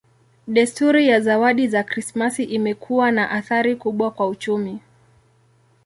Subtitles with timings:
[0.47, 4.79] Desturi ya zawadi za Krismasi imekuwa na athari kubwa kwa uchumi.